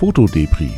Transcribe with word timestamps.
Fotodepri, 0.00 0.70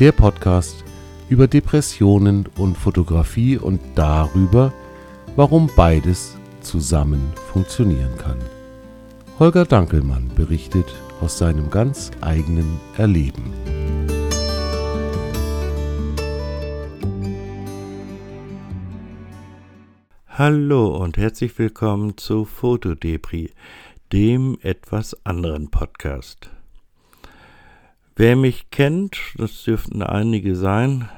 der 0.00 0.10
Podcast 0.10 0.86
über 1.28 1.46
Depressionen 1.46 2.48
und 2.56 2.78
Fotografie 2.78 3.58
und 3.58 3.78
darüber, 3.94 4.72
warum 5.36 5.68
beides 5.76 6.38
zusammen 6.62 7.30
funktionieren 7.52 8.16
kann. 8.16 8.38
Holger 9.38 9.66
Dankelmann 9.66 10.30
berichtet 10.34 10.86
aus 11.20 11.36
seinem 11.36 11.68
ganz 11.68 12.10
eigenen 12.22 12.80
Erleben. 12.96 13.52
Hallo 20.26 20.96
und 20.96 21.18
herzlich 21.18 21.58
willkommen 21.58 22.16
zu 22.16 22.46
Fotodepri, 22.46 23.50
dem 24.10 24.56
etwas 24.62 25.14
anderen 25.26 25.70
Podcast. 25.70 26.50
Wer 28.14 28.36
mich 28.36 28.68
kennt, 28.68 29.18
das 29.38 29.62
dürften 29.62 30.02
einige 30.02 30.54
sein, 30.54 31.08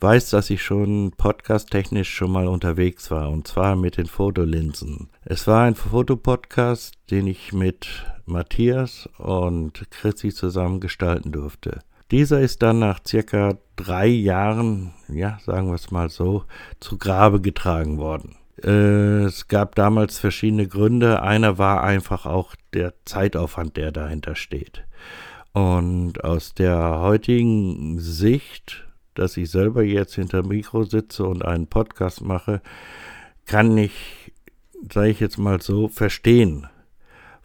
weiß, 0.00 0.28
dass 0.28 0.50
ich 0.50 0.62
schon 0.62 1.12
podcasttechnisch 1.16 2.12
schon 2.12 2.32
mal 2.32 2.48
unterwegs 2.48 3.10
war, 3.10 3.30
und 3.30 3.48
zwar 3.48 3.76
mit 3.76 3.96
den 3.96 4.04
Fotolinsen. 4.04 5.08
Es 5.24 5.46
war 5.46 5.64
ein 5.64 5.74
Fotopodcast, 5.74 6.96
den 7.10 7.26
ich 7.26 7.54
mit 7.54 8.04
Matthias 8.26 9.08
und 9.16 9.90
Chrissy 9.90 10.34
zusammen 10.34 10.80
gestalten 10.80 11.32
durfte. 11.32 11.80
Dieser 12.10 12.40
ist 12.40 12.62
dann 12.62 12.78
nach 12.78 13.00
circa 13.08 13.56
drei 13.76 14.06
Jahren, 14.06 14.92
ja, 15.08 15.38
sagen 15.46 15.68
wir 15.68 15.76
es 15.76 15.90
mal 15.90 16.10
so, 16.10 16.44
zu 16.78 16.98
Grabe 16.98 17.40
getragen 17.40 17.96
worden. 17.96 18.36
Äh, 18.62 19.24
es 19.24 19.48
gab 19.48 19.76
damals 19.76 20.18
verschiedene 20.18 20.68
Gründe. 20.68 21.22
Einer 21.22 21.56
war 21.56 21.82
einfach 21.82 22.26
auch 22.26 22.54
der 22.74 22.92
Zeitaufwand, 23.06 23.78
der 23.78 23.92
dahinter 23.92 24.34
steht. 24.34 24.84
Und 25.52 26.24
aus 26.24 26.54
der 26.54 27.00
heutigen 27.00 27.98
Sicht, 27.98 28.86
dass 29.14 29.36
ich 29.36 29.50
selber 29.50 29.82
jetzt 29.82 30.14
hinter 30.14 30.42
Mikro 30.42 30.84
sitze 30.84 31.24
und 31.24 31.44
einen 31.44 31.66
Podcast 31.66 32.22
mache, 32.22 32.62
kann 33.44 33.76
ich, 33.76 34.32
sage 34.90 35.10
ich 35.10 35.20
jetzt 35.20 35.38
mal 35.38 35.60
so, 35.60 35.88
verstehen, 35.88 36.66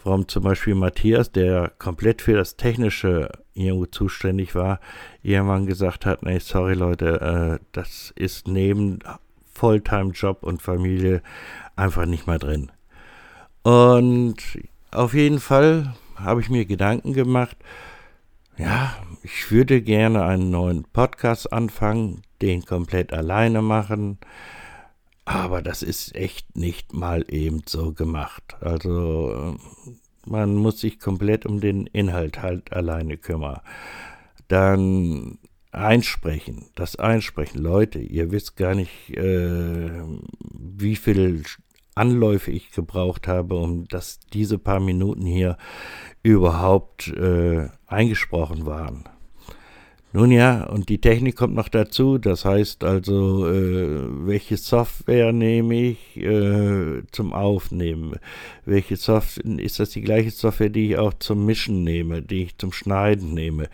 warum 0.03 0.28
zum 0.30 0.44
Beispiel 0.44 0.75
Matthias, 0.75 1.31
der 1.33 1.73
komplett 1.80 2.22
für 2.22 2.33
das 2.33 2.55
Technische 2.55 3.30
irgendwo 3.53 3.88
zuständig 3.88 4.55
war, 4.55 4.80
irgendwann 5.22 5.66
gesagt 5.66 6.05
hat, 6.05 6.23
nee, 6.23 6.39
sorry 6.39 6.75
Leute, 6.75 7.59
äh, 7.59 7.66
das 7.73 8.13
ist 8.16 8.47
neben 8.47 9.00
Volltime-Job 9.53 10.44
und 10.44 10.61
Familie 10.61 11.22
einfach 11.75 12.05
nicht 12.05 12.25
mehr 12.25 12.39
drin. 12.39 12.72
Und 13.63 14.38
auf 14.91 15.13
jeden 15.13 15.39
Fall 15.39 15.94
habe 16.16 16.39
ich 16.39 16.50
mir 16.50 16.66
Gedanken 16.66 17.11
gemacht, 17.11 17.58
ja, 18.58 18.95
ich 19.23 19.52
würde 19.52 19.81
gerne 19.81 20.23
einen 20.23 20.50
neuen 20.50 20.83
Podcast 20.83 21.52
anfangen, 21.52 22.22
den 22.41 22.66
komplett 22.66 23.13
alleine 23.13 23.61
machen, 23.61 24.17
aber 25.25 25.61
das 25.61 25.83
ist 25.83 26.16
echt 26.16 26.55
nicht 26.55 26.94
mal 26.94 27.25
eben 27.28 27.61
so 27.66 27.91
gemacht. 27.94 28.55
Also 28.61 29.58
man 30.25 30.55
muss 30.55 30.80
sich 30.80 31.00
komplett 31.00 31.45
um 31.45 31.59
den 31.59 31.88
Inhalt 31.88 32.41
halt 32.41 32.73
alleine 32.73 33.17
kümmern. 33.17 33.59
Dann 34.47 35.38
einsprechen, 35.72 36.66
das 36.75 36.95
Einsprechen. 36.95 37.61
Leute, 37.61 38.00
ihr 38.00 38.31
wisst 38.31 38.55
gar 38.55 38.75
nicht, 38.75 39.09
äh, 39.11 40.02
wie 40.53 40.95
viel 40.95 41.44
Anläufe 41.98 42.52
ich 42.52 42.72
gebraucht 42.72 43.28
habe, 43.28 43.56
um 43.56 43.88
dass 43.88 44.20
diese 44.34 44.58
paar 44.58 44.80
Minuten 44.80 45.26
hier 45.26 45.58
überhaupt 46.23 47.08
äh, 47.09 47.68
eingesprochen 47.88 48.66
waren. 48.66 49.03
Nun 50.13 50.31
ja, 50.31 50.63
und 50.63 50.90
die 50.90 51.00
Technik 51.00 51.35
kommt 51.35 51.53
noch 51.53 51.68
dazu. 51.68 52.18
Das 52.18 52.46
heißt 52.46 52.84
also, 52.84 53.47
äh, 53.47 54.25
welche 54.25 54.58
Software 54.58 55.34
nehme 55.34 55.75
ich 55.75 56.18
äh, 56.18 57.03
zum 57.12 57.34
Aufnehmen? 57.34 58.16
Welche 58.66 58.96
Software 58.96 59.59
ist 59.59 59.79
das 59.79 59.90
die 59.90 60.02
gleiche 60.02 60.31
Software, 60.31 60.69
die 60.69 60.91
ich 60.91 60.97
auch 60.97 61.14
zum 61.19 61.46
Mischen 61.46 61.84
nehme, 61.84 62.22
die 62.22 62.44
ich 62.44 62.58
zum 62.58 62.72
Schneiden 62.72 63.34
nehme? 63.34 63.69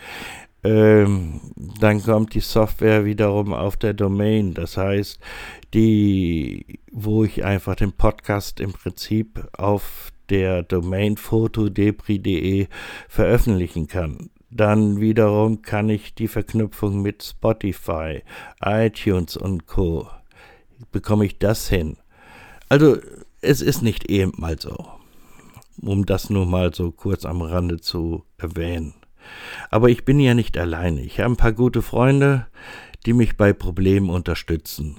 Ähm, 0.63 1.41
dann 1.79 2.01
kommt 2.01 2.34
die 2.35 2.40
Software 2.40 3.06
wiederum 3.06 3.53
auf 3.53 3.75
der 3.78 3.94
Domain. 3.94 4.53
Das 4.53 4.78
heißt, 4.78 5.19
die, 5.74 6.79
wo 6.91 7.24
ich 7.24 7.44
einfach 7.44 7.75
den 7.75 7.91
Podcast 7.91 8.59
im 8.59 8.72
Prinzip 8.72 9.47
auf 9.57 10.12
der 10.29 10.63
Domain 10.63 11.18
fotodepri.de 11.18 12.68
veröffentlichen 13.09 13.88
kann. 13.88 14.29
Dann 14.50 15.02
wiederum 15.02 15.63
kann 15.63 15.90
ich 15.90 16.13
die 16.13 16.28
Verknüpfung 16.28 17.02
mit 17.02 17.23
Spotify, 17.23 18.22
iTunes 18.63 19.35
und 19.35 19.66
Co. 19.66 20.07
Bekomme 20.91 21.25
ich 21.25 21.40
das 21.40 21.69
hin? 21.69 21.97
Also, 22.69 22.97
es 23.41 23.62
ist 23.62 23.81
nicht 23.81 24.09
eben 24.09 24.31
mal 24.38 24.59
so. 24.59 24.85
Um 25.81 26.06
das 26.06 26.29
nur 26.29 26.46
mal 26.46 26.73
so 26.73 26.91
kurz 26.91 27.25
am 27.25 27.41
Rande 27.41 27.81
zu 27.81 28.23
erwähnen. 28.38 28.94
Aber 29.69 29.89
ich 29.89 30.06
bin 30.06 30.19
ja 30.19 30.34
nicht 30.34 30.57
alleine. 30.57 31.01
Ich 31.01 31.19
habe 31.19 31.34
ein 31.34 31.38
paar 31.38 31.53
gute 31.53 31.81
Freunde, 31.81 32.47
die 33.06 33.13
mich 33.13 33.38
bei 33.38 33.53
Problemen 33.53 34.09
unterstützen. 34.09 34.97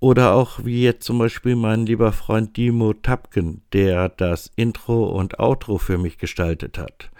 Oder 0.00 0.32
auch 0.32 0.64
wie 0.64 0.82
jetzt 0.82 1.04
zum 1.04 1.18
Beispiel 1.18 1.56
mein 1.56 1.84
lieber 1.84 2.12
Freund 2.12 2.56
Dimo 2.56 2.94
Tapken, 2.94 3.62
der 3.72 4.08
das 4.08 4.50
Intro 4.56 5.04
und 5.04 5.38
Outro 5.38 5.76
für 5.76 5.98
mich 5.98 6.16
gestaltet 6.16 6.78
hat. 6.78 7.10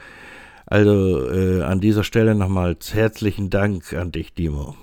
Also 0.64 1.30
äh, 1.30 1.62
an 1.62 1.80
dieser 1.80 2.04
Stelle 2.04 2.34
nochmals 2.34 2.94
herzlichen 2.94 3.50
Dank 3.50 3.92
an 3.92 4.12
dich, 4.12 4.32
Dimo. 4.34 4.76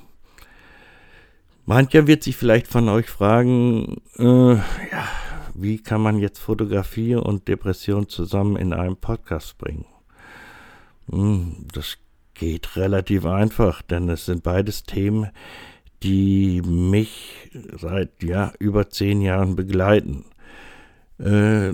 Mancher 1.66 2.08
wird 2.08 2.24
sich 2.24 2.38
vielleicht 2.38 2.68
von 2.68 2.88
euch 2.88 3.10
fragen, 3.10 4.02
äh, 4.20 4.54
ja, 4.54 5.08
wie 5.56 5.80
kann 5.80 6.02
man 6.02 6.20
jetzt 6.20 6.40
Fotografie 6.40 7.16
und 7.16 7.48
Depression 7.48 8.08
zusammen 8.08 8.58
in 8.58 8.74
einem 8.74 8.96
Podcast 8.96 9.58
bringen? 9.58 9.86
Hm, 11.10 11.68
das 11.74 11.98
geht 12.34 12.76
relativ 12.76 13.26
einfach, 13.26 13.82
denn 13.82 14.10
es 14.10 14.26
sind 14.26 14.44
beides 14.44 14.84
Themen, 14.84 15.30
die 16.04 16.62
mich 16.62 17.50
seit 17.78 18.24
ja, 18.24 18.54
über 18.60 18.90
zehn 18.90 19.22
Jahren 19.22 19.56
begleiten. 19.56 20.26
Äh, 21.20 21.74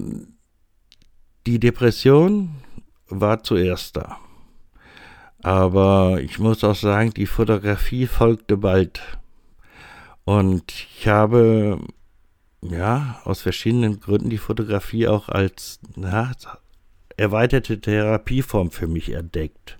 die 1.45 1.59
Depression 1.59 2.55
war 3.07 3.43
zuerst 3.43 3.97
da. 3.97 4.17
Aber 5.41 6.21
ich 6.21 6.39
muss 6.39 6.63
auch 6.63 6.75
sagen, 6.75 7.13
die 7.13 7.25
Fotografie 7.25 8.07
folgte 8.07 8.55
bald. 8.55 9.01
Und 10.23 10.71
ich 10.71 11.05
habe 11.07 11.81
ja 12.61 13.19
aus 13.25 13.41
verschiedenen 13.41 13.99
Gründen 13.99 14.29
die 14.29 14.37
Fotografie 14.37 15.09
auch 15.09 15.27
als 15.27 15.81
na, 15.97 16.31
erweiterte 17.17 17.79
Therapieform 17.79 18.71
für 18.71 18.87
mich 18.87 19.11
entdeckt. 19.11 19.77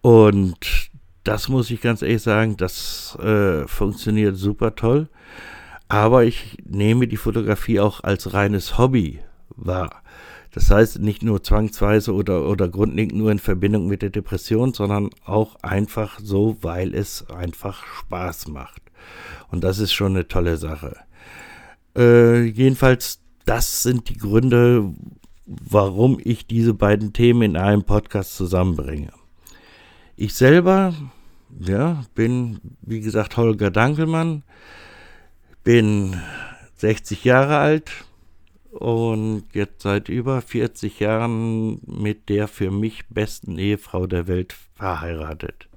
Und 0.00 0.90
das 1.24 1.48
muss 1.48 1.70
ich 1.70 1.80
ganz 1.80 2.02
ehrlich 2.02 2.22
sagen, 2.22 2.56
das 2.56 3.16
äh, 3.22 3.66
funktioniert 3.68 4.36
super 4.36 4.74
toll. 4.74 5.08
Aber 5.88 6.24
ich 6.24 6.56
nehme 6.64 7.06
die 7.06 7.16
Fotografie 7.16 7.78
auch 7.78 8.02
als 8.02 8.32
reines 8.34 8.78
Hobby 8.78 9.20
wahr. 9.50 10.02
Das 10.52 10.70
heißt 10.70 10.98
nicht 10.98 11.22
nur 11.22 11.42
zwangsweise 11.42 12.12
oder, 12.12 12.46
oder 12.48 12.68
grundlegend 12.68 13.16
nur 13.16 13.30
in 13.30 13.38
Verbindung 13.38 13.86
mit 13.86 14.02
der 14.02 14.10
Depression, 14.10 14.74
sondern 14.74 15.10
auch 15.24 15.56
einfach 15.62 16.18
so, 16.22 16.58
weil 16.60 16.94
es 16.94 17.28
einfach 17.30 17.84
Spaß 17.84 18.48
macht. 18.48 18.82
Und 19.50 19.64
das 19.64 19.78
ist 19.78 19.92
schon 19.92 20.12
eine 20.12 20.28
tolle 20.28 20.56
Sache. 20.58 20.96
Äh, 21.96 22.44
jedenfalls, 22.44 23.20
das 23.44 23.82
sind 23.82 24.08
die 24.08 24.16
Gründe, 24.16 24.92
warum 25.46 26.20
ich 26.22 26.46
diese 26.46 26.74
beiden 26.74 27.12
Themen 27.12 27.42
in 27.42 27.56
einem 27.56 27.84
Podcast 27.84 28.36
zusammenbringe. 28.36 29.12
Ich 30.16 30.34
selber, 30.34 30.94
ja, 31.58 32.04
bin, 32.14 32.60
wie 32.82 33.00
gesagt, 33.00 33.36
Holger 33.36 33.70
Dankelmann, 33.70 34.42
bin 35.64 36.20
60 36.76 37.24
Jahre 37.24 37.58
alt 37.58 37.90
und 38.70 39.44
jetzt 39.52 39.82
seit 39.82 40.08
über 40.08 40.40
40 40.40 41.00
Jahren 41.00 41.80
mit 41.86 42.28
der 42.28 42.48
für 42.48 42.70
mich 42.70 43.06
besten 43.08 43.58
Ehefrau 43.58 44.06
der 44.06 44.26
Welt 44.28 44.54
verheiratet. 44.74 45.68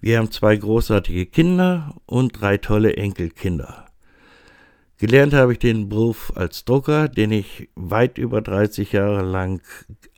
Wir 0.00 0.18
haben 0.18 0.30
zwei 0.30 0.56
großartige 0.56 1.26
Kinder 1.26 1.94
und 2.04 2.40
drei 2.40 2.58
tolle 2.58 2.96
Enkelkinder. 2.96 3.83
Gelernt 4.98 5.34
habe 5.34 5.52
ich 5.52 5.58
den 5.58 5.88
Beruf 5.88 6.32
als 6.36 6.64
Drucker, 6.64 7.08
den 7.08 7.32
ich 7.32 7.68
weit 7.74 8.16
über 8.18 8.40
30 8.40 8.92
Jahre 8.92 9.22
lang 9.22 9.60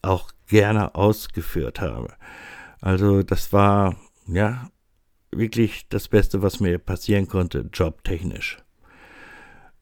auch 0.03 0.31
gerne 0.47 0.95
ausgeführt 0.95 1.81
habe. 1.81 2.13
Also 2.81 3.23
das 3.23 3.53
war 3.53 3.97
ja 4.27 4.71
wirklich 5.31 5.89
das 5.89 6.09
Beste, 6.09 6.43
was 6.43 6.61
mir 6.61 6.79
passieren 6.79 7.27
konnte, 7.27 7.69
jobtechnisch. 7.73 8.59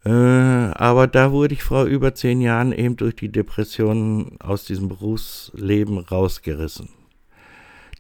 Äh, 0.05 0.11
aber 0.11 1.07
da 1.07 1.33
wurde 1.33 1.55
ich 1.55 1.63
vor 1.63 1.85
über 1.85 2.15
zehn 2.15 2.41
Jahren 2.41 2.73
eben 2.73 2.97
durch 2.97 3.17
die 3.17 3.33
Depression 3.33 4.37
aus 4.41 4.65
diesem 4.65 4.89
Berufsleben 4.89 5.99
rausgerissen. 5.99 6.91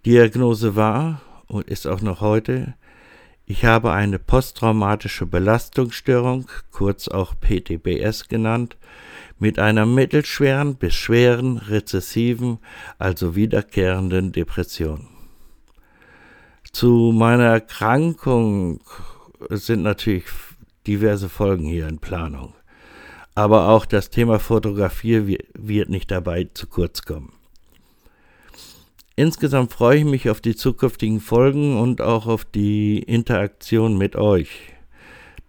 Diagnose 0.04 0.76
war 0.76 1.22
und 1.46 1.66
ist 1.66 1.86
auch 1.86 2.02
noch 2.02 2.20
heute, 2.20 2.74
ich 3.46 3.64
habe 3.64 3.92
eine 3.92 4.18
posttraumatische 4.18 5.26
Belastungsstörung, 5.26 6.46
kurz 6.70 7.08
auch 7.08 7.34
PTBS 7.38 8.28
genannt, 8.28 8.76
mit 9.38 9.58
einer 9.58 9.84
mittelschweren 9.84 10.76
bis 10.76 10.94
schweren 10.94 11.58
rezessiven, 11.58 12.58
also 12.98 13.36
wiederkehrenden 13.36 14.32
Depression. 14.32 15.08
Zu 16.72 17.12
meiner 17.14 17.44
Erkrankung 17.44 18.80
sind 19.50 19.82
natürlich 19.82 20.24
diverse 20.86 21.28
Folgen 21.28 21.66
hier 21.66 21.88
in 21.88 21.98
Planung. 21.98 22.54
Aber 23.34 23.68
auch 23.68 23.84
das 23.84 24.10
Thema 24.10 24.38
Fotografie 24.38 25.38
wird 25.54 25.88
nicht 25.88 26.10
dabei 26.10 26.48
zu 26.54 26.66
kurz 26.66 27.02
kommen. 27.02 27.32
Insgesamt 29.16 29.72
freue 29.72 29.98
ich 29.98 30.04
mich 30.04 30.28
auf 30.28 30.40
die 30.40 30.56
zukünftigen 30.56 31.20
Folgen 31.20 31.78
und 31.78 32.00
auch 32.00 32.26
auf 32.26 32.44
die 32.44 32.98
Interaktion 32.98 33.96
mit 33.96 34.16
euch. 34.16 34.72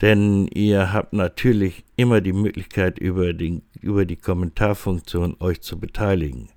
Denn 0.01 0.47
ihr 0.47 0.93
habt 0.93 1.13
natürlich 1.13 1.83
immer 1.95 2.21
die 2.21 2.33
Möglichkeit, 2.33 2.99
über, 2.99 3.33
den, 3.33 3.63
über 3.81 4.05
die 4.05 4.17
Kommentarfunktion 4.17 5.37
euch 5.39 5.61
zu 5.61 5.79
beteiligen. 5.79 6.49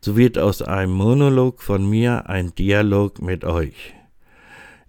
So 0.00 0.18
wird 0.18 0.36
aus 0.36 0.60
einem 0.60 0.92
Monolog 0.92 1.62
von 1.62 1.88
mir 1.88 2.28
ein 2.28 2.54
Dialog 2.54 3.22
mit 3.22 3.44
euch. 3.44 3.94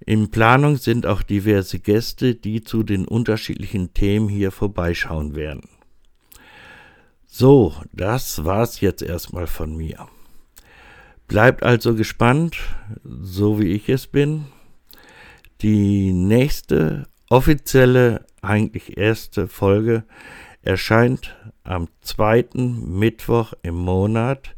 In 0.06 0.30
Planung 0.32 0.76
sind 0.76 1.06
auch 1.06 1.24
diverse 1.24 1.80
Gäste, 1.80 2.36
die 2.36 2.64
zu 2.64 2.84
den 2.84 3.08
unterschiedlichen 3.08 3.94
Themen 3.94 4.28
hier 4.28 4.52
vorbeischauen 4.52 5.36
werden. 5.36 5.70
So, 7.26 7.76
das 7.94 8.44
war's 8.44 8.82
jetzt 8.82 9.02
erstmal 9.02 9.48
von 9.48 9.78
mir. 9.78 10.08
Bleibt 11.28 11.64
also 11.64 11.96
gespannt, 11.96 12.58
so 13.04 13.60
wie 13.60 13.72
ich 13.72 13.90
es 13.90 14.08
bin. 14.08 14.46
Die 15.62 16.14
nächste 16.14 17.08
offizielle, 17.30 18.26
eigentlich 18.42 18.98
erste 18.98 19.48
Folge 19.48 20.04
erscheint 20.62 21.36
am 21.64 21.88
zweiten 22.02 23.00
Mittwoch 23.00 23.54
im 23.64 23.76
Monat. 23.76 24.56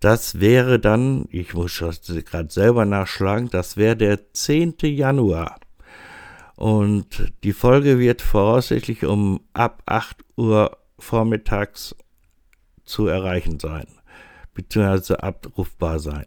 Das 0.00 0.40
wäre 0.40 0.80
dann, 0.80 1.26
ich 1.30 1.54
muss 1.54 1.78
gerade 1.78 2.50
selber 2.50 2.84
nachschlagen, 2.84 3.48
das 3.50 3.76
wäre 3.76 3.96
der 3.96 4.32
10. 4.32 4.74
Januar. 4.82 5.60
Und 6.56 7.32
die 7.44 7.52
Folge 7.52 7.98
wird 7.98 8.22
voraussichtlich 8.22 9.04
um 9.04 9.40
ab 9.52 9.82
8 9.86 10.16
Uhr 10.36 10.76
vormittags 10.98 11.94
zu 12.84 13.06
erreichen 13.06 13.60
sein 13.60 13.86
beziehungsweise 14.56 15.22
abrufbar 15.22 16.00
sein. 16.00 16.26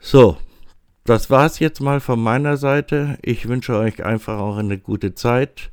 So, 0.00 0.38
das 1.04 1.30
war's 1.30 1.60
jetzt 1.60 1.80
mal 1.80 2.00
von 2.00 2.20
meiner 2.20 2.56
Seite. 2.56 3.18
Ich 3.22 3.48
wünsche 3.48 3.76
euch 3.76 4.04
einfach 4.04 4.38
auch 4.38 4.56
eine 4.56 4.78
gute 4.78 5.14
Zeit 5.14 5.70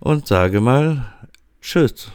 und 0.00 0.26
sage 0.26 0.60
mal 0.60 1.12
Tschüss. 1.60 2.12